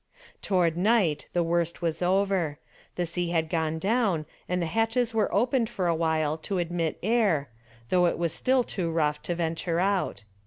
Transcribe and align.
Toward 0.41 0.77
night 0.77 1.27
the 1.33 1.43
worst 1.43 1.83
was 1.83 2.01
over. 2.01 2.57
The 2.95 3.05
sea 3.05 3.29
had 3.29 3.51
gone 3.51 3.77
down 3.77 4.25
and 4.49 4.59
the 4.59 4.65
hatches 4.65 5.13
were 5.13 5.31
opened 5.31 5.69
for 5.69 5.85
a 5.85 5.93
while 5.93 6.39
to 6.39 6.57
admit 6.57 6.97
air, 7.03 7.49
though 7.89 8.07
it 8.07 8.17
was 8.17 8.33
still 8.33 8.63
too 8.63 8.89
rough 8.89 9.21
to 9.21 9.35
venture 9.35 9.79
out. 9.79 10.23